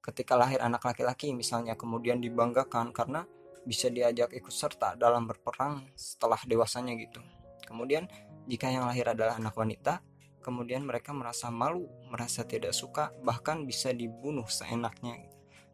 Ketika 0.00 0.38
lahir 0.38 0.64
anak 0.64 0.84
laki-laki 0.84 1.36
misalnya 1.36 1.76
kemudian 1.76 2.22
dibanggakan 2.22 2.96
karena 2.96 3.28
bisa 3.68 3.92
diajak 3.92 4.32
ikut 4.32 4.54
serta 4.54 4.96
dalam 4.96 5.28
berperang 5.28 5.84
setelah 5.92 6.40
dewasanya 6.48 6.96
gitu. 6.96 7.20
Kemudian 7.68 8.08
jika 8.48 8.72
yang 8.72 8.88
lahir 8.88 9.12
adalah 9.12 9.36
anak 9.36 9.52
wanita, 9.52 10.00
kemudian 10.40 10.88
mereka 10.88 11.12
merasa 11.12 11.52
malu, 11.52 11.84
merasa 12.08 12.48
tidak 12.48 12.72
suka, 12.72 13.12
bahkan 13.20 13.68
bisa 13.68 13.92
dibunuh 13.92 14.48
seenaknya. 14.48 15.20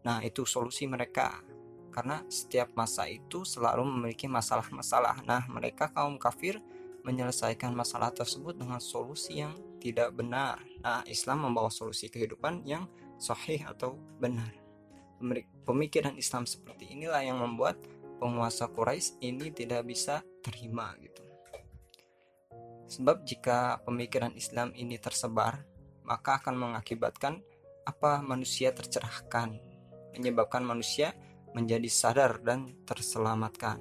Nah, 0.02 0.18
itu 0.26 0.42
solusi 0.42 0.90
mereka 0.90 1.38
karena 1.94 2.26
setiap 2.26 2.74
masa 2.74 3.06
itu 3.06 3.46
selalu 3.46 3.86
memiliki 3.86 4.26
masalah-masalah. 4.26 5.22
Nah, 5.22 5.46
mereka 5.46 5.94
kaum 5.94 6.18
kafir 6.18 6.58
menyelesaikan 7.06 7.70
masalah 7.70 8.10
tersebut 8.10 8.58
dengan 8.58 8.82
solusi 8.82 9.38
yang 9.38 9.54
tidak 9.78 10.10
benar. 10.10 10.58
Nah, 10.82 11.06
Islam 11.06 11.46
membawa 11.46 11.70
solusi 11.70 12.10
kehidupan 12.10 12.66
yang 12.66 12.90
sahih 13.22 13.62
atau 13.62 13.94
benar. 14.18 14.50
Pemikiran 15.62 16.18
Islam 16.18 16.50
seperti 16.50 16.90
inilah 16.90 17.22
yang 17.22 17.38
membuat 17.38 17.78
penguasa 18.18 18.66
Quraisy 18.66 19.22
ini 19.22 19.54
tidak 19.54 19.86
bisa 19.86 20.26
terima 20.42 20.90
gitu. 20.98 21.22
Sebab 22.90 23.22
jika 23.24 23.80
pemikiran 23.86 24.34
Islam 24.36 24.74
ini 24.76 24.98
tersebar, 24.98 25.64
maka 26.04 26.42
akan 26.42 26.58
mengakibatkan 26.58 27.40
apa 27.84 28.20
manusia 28.20 28.72
tercerahkan, 28.72 29.56
menyebabkan 30.16 30.64
manusia 30.64 31.12
menjadi 31.54 31.86
sadar 31.86 32.42
dan 32.42 32.74
terselamatkan. 32.84 33.80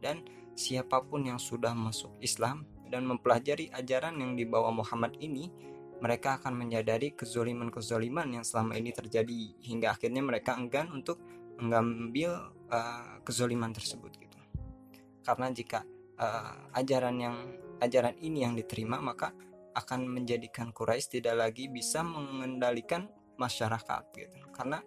Dan 0.00 0.24
siapa 0.56 1.04
pun 1.04 1.28
yang 1.28 1.38
sudah 1.38 1.76
masuk 1.76 2.16
Islam 2.24 2.64
dan 2.88 3.06
mempelajari 3.06 3.70
ajaran 3.70 4.18
yang 4.18 4.34
dibawa 4.34 4.72
Muhammad 4.74 5.14
ini, 5.20 5.52
mereka 6.00 6.40
akan 6.40 6.56
menyadari 6.56 7.12
kezoliman-kezoliman 7.12 8.40
yang 8.40 8.44
selama 8.44 8.74
ini 8.80 8.90
terjadi 8.90 9.60
hingga 9.60 9.94
akhirnya 9.94 10.24
mereka 10.24 10.56
enggan 10.56 10.88
untuk 10.90 11.20
mengambil 11.60 12.50
uh, 12.72 13.20
kezoliman 13.20 13.70
tersebut 13.70 14.16
gitu. 14.16 14.40
Karena 15.20 15.52
jika 15.52 15.84
uh, 16.16 16.72
ajaran 16.72 17.16
yang 17.20 17.36
ajaran 17.84 18.16
ini 18.24 18.48
yang 18.48 18.56
diterima 18.56 18.96
maka 19.00 19.36
akan 19.76 20.08
menjadikan 20.08 20.72
Quraisy 20.72 21.20
tidak 21.20 21.36
lagi 21.36 21.68
bisa 21.68 22.00
mengendalikan 22.00 23.06
masyarakat 23.36 24.02
gitu. 24.16 24.40
Karena 24.56 24.80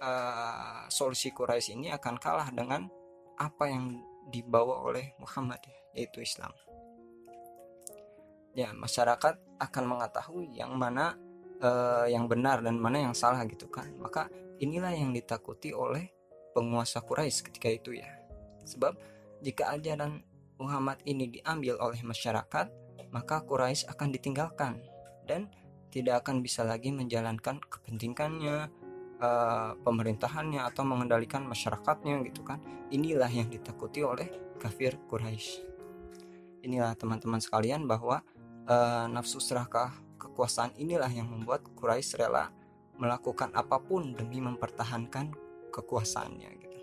uh, 0.00 0.84
solusi 0.88 1.32
Quraisy 1.32 1.76
ini 1.76 1.88
akan 1.92 2.14
kalah 2.20 2.48
dengan 2.52 2.88
apa 3.36 3.68
yang 3.68 4.00
dibawa 4.26 4.82
oleh 4.82 5.14
Muhammad 5.22 5.62
yaitu 5.94 6.20
Islam. 6.24 6.52
Ya, 8.56 8.72
masyarakat 8.72 9.60
akan 9.60 9.84
mengetahui 9.84 10.56
yang 10.56 10.72
mana 10.80 11.12
uh, 11.60 12.08
yang 12.08 12.24
benar 12.24 12.64
dan 12.64 12.80
mana 12.80 13.04
yang 13.04 13.14
salah 13.16 13.44
gitu 13.44 13.68
kan. 13.68 13.92
Maka 14.00 14.32
inilah 14.60 14.92
yang 14.96 15.12
ditakuti 15.12 15.76
oleh 15.76 16.08
penguasa 16.56 17.04
Quraisy 17.04 17.52
ketika 17.52 17.68
itu 17.68 18.00
ya. 18.00 18.08
Sebab 18.64 18.96
jika 19.44 19.76
ajaran 19.76 20.24
Muhammad 20.56 21.04
ini 21.04 21.28
diambil 21.28 21.76
oleh 21.76 22.00
masyarakat, 22.00 22.66
maka 23.12 23.44
Quraisy 23.44 23.92
akan 23.92 24.08
ditinggalkan 24.08 24.80
dan 25.28 25.52
tidak 25.92 26.24
akan 26.24 26.40
bisa 26.40 26.64
lagi 26.64 26.92
menjalankan 26.92 27.60
kepentingannya, 27.60 28.68
uh, 29.20 29.76
pemerintahannya 29.80 30.64
atau 30.64 30.82
mengendalikan 30.84 31.44
masyarakatnya 31.44 32.22
gitu 32.28 32.42
kan 32.44 32.60
inilah 32.90 33.28
yang 33.28 33.48
ditakuti 33.50 34.02
oleh 34.02 34.28
kafir 34.60 34.96
Quraisy 35.08 35.66
inilah 36.66 36.98
teman-teman 36.98 37.38
sekalian 37.38 37.86
bahwa 37.86 38.26
uh, 38.66 39.06
nafsu 39.06 39.38
serakah 39.38 39.94
ke 40.18 40.26
kekuasaan 40.36 40.74
inilah 40.76 41.08
yang 41.08 41.30
membuat 41.30 41.64
Quraisy 41.78 42.20
rela 42.20 42.50
melakukan 43.00 43.52
apa 43.56 43.80
pun 43.80 44.12
demi 44.12 44.40
mempertahankan 44.42 45.32
kekuasaannya 45.72 46.50
gitu. 46.60 46.78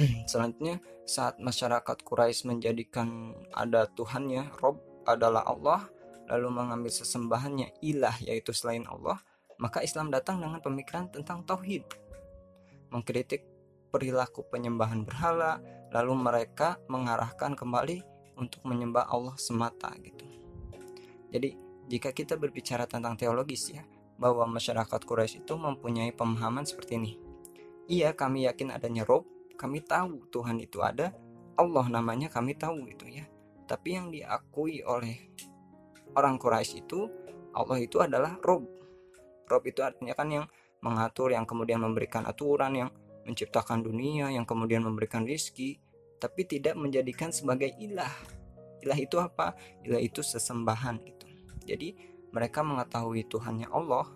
Selanjutnya 0.30 0.78
saat 1.04 1.36
masyarakat 1.42 2.00
Quraisy 2.06 2.46
menjadikan 2.46 3.36
ada 3.50 3.88
Tuhannya, 3.90 4.54
Rob 4.62 4.80
adalah 5.04 5.44
Allah, 5.48 5.88
lalu 6.30 6.48
mengambil 6.48 6.92
sesembahannya 6.92 7.74
ilah 7.82 8.14
yaitu 8.22 8.54
selain 8.54 8.86
Allah, 8.86 9.18
maka 9.60 9.84
Islam 9.84 10.08
datang 10.08 10.40
dengan 10.40 10.58
pemikiran 10.58 11.12
tentang 11.12 11.44
tauhid. 11.44 11.84
Mengkritik 12.90 13.44
perilaku 13.92 14.48
penyembahan 14.48 15.04
berhala, 15.04 15.60
lalu 15.92 16.16
mereka 16.16 16.80
mengarahkan 16.88 17.54
kembali 17.54 18.00
untuk 18.40 18.64
menyembah 18.64 19.06
Allah 19.12 19.36
semata 19.36 19.92
gitu. 20.00 20.24
Jadi, 21.30 21.54
jika 21.86 22.10
kita 22.10 22.40
berbicara 22.40 22.88
tentang 22.88 23.14
teologis 23.14 23.70
ya, 23.70 23.84
bahwa 24.16 24.48
masyarakat 24.48 25.00
Quraisy 25.04 25.44
itu 25.44 25.54
mempunyai 25.54 26.10
pemahaman 26.16 26.64
seperti 26.64 26.96
ini. 26.98 27.12
Iya, 27.90 28.16
kami 28.16 28.48
yakin 28.48 28.72
adanya 28.72 29.04
Rob, 29.04 29.28
kami 29.60 29.84
tahu 29.84 30.24
Tuhan 30.32 30.56
itu 30.62 30.80
ada, 30.80 31.12
Allah 31.60 31.86
namanya 31.92 32.32
kami 32.32 32.56
tahu 32.56 32.88
itu 32.88 33.04
ya. 33.10 33.28
Tapi 33.68 33.88
yang 33.92 34.08
diakui 34.08 34.80
oleh 34.82 35.30
orang 36.16 36.40
Quraisy 36.40 36.86
itu 36.88 37.06
Allah 37.52 37.78
itu 37.82 38.00
adalah 38.00 38.40
Rob. 38.40 38.79
Rob 39.50 39.66
itu 39.66 39.82
artinya 39.82 40.14
kan 40.14 40.30
yang 40.30 40.46
mengatur, 40.80 41.34
yang 41.34 41.44
kemudian 41.44 41.82
memberikan 41.82 42.22
aturan, 42.24 42.72
yang 42.78 42.90
menciptakan 43.26 43.82
dunia, 43.82 44.30
yang 44.32 44.46
kemudian 44.46 44.80
memberikan 44.86 45.26
rizki, 45.26 45.82
tapi 46.22 46.46
tidak 46.46 46.78
menjadikan 46.78 47.34
sebagai 47.34 47.74
ilah. 47.82 48.12
Ilah 48.80 48.96
itu 48.96 49.20
apa? 49.20 49.52
Ilah 49.84 50.00
itu 50.00 50.24
sesembahan 50.24 51.02
gitu. 51.04 51.26
Jadi 51.68 51.98
mereka 52.32 52.64
mengetahui 52.64 53.28
Tuhannya 53.28 53.68
Allah, 53.68 54.08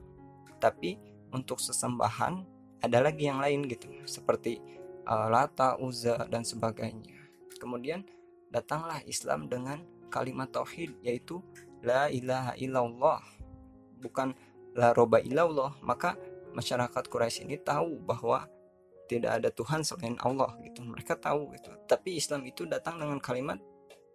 tapi 0.62 0.96
untuk 1.34 1.60
sesembahan 1.60 2.46
ada 2.80 2.98
lagi 3.02 3.28
yang 3.28 3.42
lain 3.42 3.66
gitu, 3.68 3.90
seperti 4.06 4.62
uh, 5.04 5.28
Lata, 5.28 5.76
Uzza 5.80 6.24
dan 6.30 6.46
sebagainya. 6.46 7.12
Kemudian 7.60 8.04
datanglah 8.48 9.00
Islam 9.04 9.48
dengan 9.50 9.82
kalimat 10.12 10.52
tauhid 10.52 10.94
yaitu 11.02 11.42
la 11.82 12.06
ilaha 12.08 12.54
illallah, 12.60 13.20
bukan 13.98 14.36
la 14.74 14.92
roba 14.92 15.22
illallah. 15.22 15.78
Maka 15.80 16.18
masyarakat 16.54 17.10
Quraisy 17.10 17.46
ini 17.46 17.58
tahu 17.58 17.98
bahwa 18.02 18.46
tidak 19.10 19.42
ada 19.42 19.48
Tuhan 19.52 19.80
selain 19.84 20.16
Allah 20.22 20.54
gitu. 20.64 20.82
Mereka 20.82 21.18
tahu 21.20 21.52
gitu. 21.54 21.70
Tapi 21.86 22.16
Islam 22.18 22.44
itu 22.48 22.64
datang 22.64 22.98
dengan 22.98 23.20
kalimat 23.20 23.58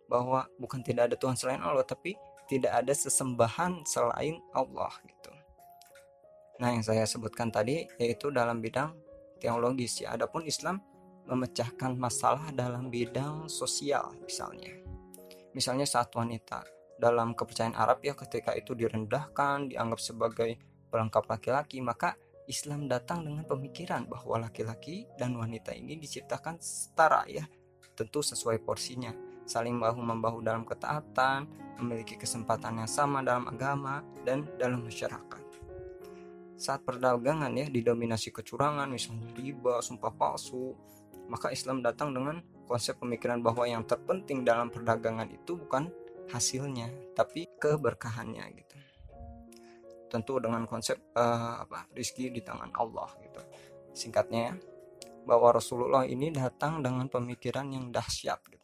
bahwa 0.10 0.50
bukan 0.58 0.82
tidak 0.82 1.14
ada 1.14 1.16
Tuhan 1.16 1.38
selain 1.38 1.62
Allah, 1.62 1.86
tapi 1.86 2.18
tidak 2.50 2.74
ada 2.74 2.94
sesembahan 2.94 3.86
selain 3.86 4.42
Allah 4.58 4.90
gitu. 5.06 5.32
Nah, 6.60 6.76
yang 6.76 6.84
saya 6.84 7.06
sebutkan 7.06 7.54
tadi 7.54 7.86
yaitu 8.02 8.34
dalam 8.34 8.60
bidang 8.60 8.92
teologis 9.40 10.04
ya. 10.04 10.18
Adapun 10.18 10.44
Islam 10.44 10.82
memecahkan 11.30 11.94
masalah 11.96 12.50
dalam 12.52 12.90
bidang 12.90 13.48
sosial 13.48 14.18
misalnya. 14.26 14.74
Misalnya 15.54 15.86
saat 15.86 16.10
wanita 16.18 16.66
dalam 17.00 17.34
kepercayaan 17.34 17.74
Arab 17.74 18.04
ya 18.04 18.14
ketika 18.14 18.52
itu 18.54 18.76
direndahkan, 18.76 19.72
dianggap 19.72 20.00
sebagai 20.04 20.60
pelengkap 20.92 21.26
laki-laki, 21.32 21.80
maka 21.80 22.20
Islam 22.46 22.92
datang 22.92 23.24
dengan 23.24 23.48
pemikiran 23.48 24.06
bahwa 24.10 24.44
laki-laki 24.44 25.08
dan 25.16 25.38
wanita 25.38 25.72
ini 25.72 25.96
diciptakan 25.96 26.60
setara 26.60 27.24
ya, 27.30 27.48
tentu 27.96 28.20
sesuai 28.20 28.60
porsinya 28.62 29.16
saling 29.50 29.82
bahu-membahu 29.82 30.46
dalam 30.46 30.62
ketaatan, 30.62 31.50
memiliki 31.82 32.14
kesempatan 32.22 32.86
yang 32.86 32.92
sama 32.92 33.26
dalam 33.26 33.50
agama 33.50 34.06
dan 34.22 34.46
dalam 34.62 34.86
masyarakat. 34.86 35.42
Saat 36.54 36.86
perdagangan 36.86 37.50
ya 37.58 37.66
didominasi 37.66 38.30
kecurangan, 38.30 38.86
misalnya 38.94 39.34
riba, 39.34 39.82
sumpah 39.82 40.14
palsu, 40.14 40.78
maka 41.26 41.50
Islam 41.50 41.82
datang 41.82 42.14
dengan 42.14 42.46
konsep 42.70 43.02
pemikiran 43.02 43.42
bahwa 43.42 43.66
yang 43.66 43.82
terpenting 43.90 44.46
dalam 44.46 44.70
perdagangan 44.70 45.26
itu 45.34 45.58
bukan 45.58 45.90
hasilnya, 46.30 46.90
tapi 47.18 47.50
keberkahannya 47.58 48.46
gitu. 48.56 48.76
Tentu 50.10 50.42
dengan 50.42 50.66
konsep 50.66 50.98
uh, 51.14 51.66
apa 51.66 51.86
rizki 51.94 52.34
di 52.34 52.42
tangan 52.42 52.74
Allah 52.74 53.10
gitu. 53.22 53.42
Singkatnya 53.94 54.54
ya, 54.54 54.56
bahwa 55.26 55.54
Rasulullah 55.54 56.06
ini 56.06 56.34
datang 56.34 56.82
dengan 56.82 57.06
pemikiran 57.06 57.70
yang 57.70 57.94
dahsyat 57.94 58.42
gitu 58.50 58.60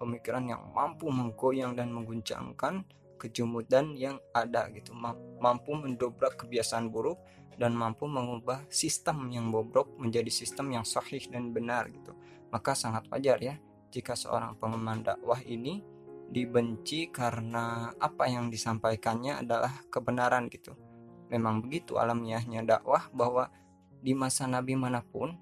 pemikiran 0.00 0.48
yang 0.48 0.62
mampu 0.72 1.12
menggoyang 1.12 1.76
dan 1.76 1.92
mengguncangkan 1.92 2.88
kejumudan 3.20 3.92
yang 4.00 4.16
ada 4.32 4.72
gitu 4.72 4.96
mampu 4.96 5.76
mendobrak 5.76 6.40
kebiasaan 6.40 6.88
buruk 6.88 7.20
dan 7.60 7.76
mampu 7.76 8.08
mengubah 8.08 8.64
sistem 8.72 9.28
yang 9.28 9.52
bobrok 9.52 9.92
menjadi 10.00 10.32
sistem 10.32 10.72
yang 10.72 10.88
sahih 10.88 11.20
dan 11.28 11.52
benar 11.52 11.92
gitu 11.92 12.16
maka 12.48 12.72
sangat 12.72 13.04
wajar 13.12 13.36
ya 13.44 13.60
jika 13.92 14.16
seorang 14.16 14.56
pengemban 14.56 15.04
dakwah 15.04 15.36
ini 15.44 15.84
dibenci 16.30 17.10
karena 17.10 17.90
apa 17.98 18.30
yang 18.30 18.48
disampaikannya 18.48 19.42
adalah 19.42 19.82
kebenaran 19.90 20.46
gitu. 20.46 20.78
Memang 21.26 21.62
begitu 21.62 21.98
alamiahnya 21.98 22.62
dakwah 22.62 23.10
bahwa 23.10 23.50
di 24.00 24.14
masa 24.14 24.46
nabi 24.46 24.78
mana 24.78 25.02
pun 25.02 25.34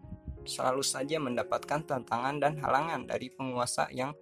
selalu 0.48 0.80
saja 0.80 1.20
mendapatkan 1.20 1.84
tantangan 1.84 2.40
dan 2.40 2.56
halangan 2.64 3.04
dari 3.04 3.28
penguasa 3.28 3.92
yang 3.92 4.16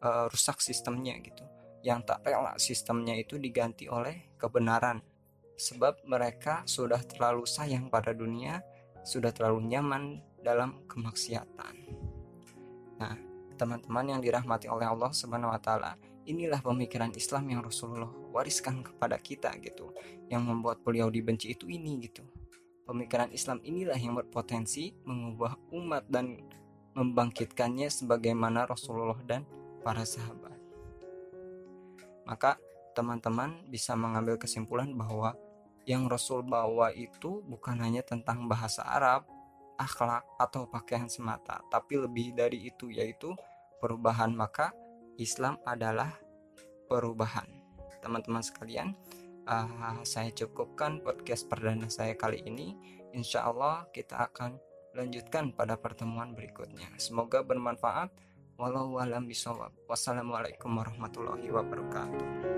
uh, 0.00 0.26
rusak 0.32 0.64
sistemnya 0.64 1.12
gitu. 1.20 1.44
Yang 1.84 2.08
tak 2.08 2.24
rela 2.24 2.56
sistemnya 2.56 3.12
itu 3.14 3.36
diganti 3.36 3.86
oleh 3.86 4.32
kebenaran. 4.40 5.04
Sebab 5.60 6.08
mereka 6.08 6.64
sudah 6.64 7.04
terlalu 7.04 7.44
sayang 7.44 7.92
pada 7.92 8.16
dunia 8.16 8.64
sudah 9.04 9.32
terlalu 9.32 9.72
nyaman 9.72 10.20
dalam 10.44 10.84
kemaksiatan. 10.88 11.74
Nah 12.98 13.27
teman-teman 13.58 14.16
yang 14.16 14.20
dirahmati 14.22 14.70
oleh 14.70 14.86
Allah 14.86 15.10
Subhanahu 15.10 15.50
wa 15.50 15.58
taala 15.58 15.98
inilah 16.24 16.62
pemikiran 16.62 17.10
Islam 17.18 17.50
yang 17.50 17.60
Rasulullah 17.60 18.10
wariskan 18.30 18.86
kepada 18.86 19.18
kita 19.18 19.50
gitu 19.58 19.90
yang 20.30 20.46
membuat 20.46 20.78
beliau 20.86 21.10
dibenci 21.10 21.52
itu 21.52 21.66
ini 21.66 22.06
gitu 22.06 22.22
pemikiran 22.88 23.28
Islam 23.36 23.60
inilah 23.60 24.00
yang 24.00 24.16
berpotensi 24.16 24.96
mengubah 25.04 25.60
umat 25.76 26.08
dan 26.08 26.40
membangkitkannya 26.96 27.92
sebagaimana 27.92 28.64
Rasulullah 28.64 29.20
dan 29.28 29.44
para 29.84 30.02
sahabat. 30.08 30.56
Maka 32.24 32.56
teman-teman 32.96 33.68
bisa 33.68 33.92
mengambil 33.92 34.40
kesimpulan 34.40 34.90
bahwa 34.96 35.36
yang 35.84 36.08
Rasul 36.08 36.44
bawa 36.44 36.92
itu 36.92 37.44
bukan 37.46 37.78
hanya 37.80 38.04
tentang 38.04 38.48
bahasa 38.50 38.84
Arab, 38.84 39.24
akhlak 39.78 40.26
atau 40.36 40.66
pakaian 40.68 41.08
semata, 41.08 41.62
tapi 41.70 41.96
lebih 41.96 42.34
dari 42.34 42.68
itu 42.68 42.90
yaitu 42.92 43.32
perubahan. 43.78 44.34
Maka 44.34 44.74
Islam 45.18 45.58
adalah 45.66 46.14
perubahan. 46.86 47.46
Teman-teman 47.98 48.42
sekalian, 48.44 48.94
uh, 49.48 50.00
saya 50.06 50.30
cukupkan 50.30 51.02
podcast 51.02 51.48
perdana 51.50 51.90
saya 51.90 52.14
kali 52.14 52.42
ini. 52.46 52.74
Insya 53.16 53.48
Allah 53.48 53.88
kita 53.90 54.30
akan 54.30 54.60
lanjutkan 54.94 55.54
pada 55.54 55.78
pertemuan 55.78 56.34
berikutnya. 56.34 56.90
Semoga 57.00 57.42
bermanfaat. 57.46 58.10
Walau 58.58 58.98
alam 58.98 59.30
bisawab. 59.30 59.70
Wassalamualaikum 59.86 60.74
warahmatullahi 60.74 61.46
wabarakatuh. 61.46 62.57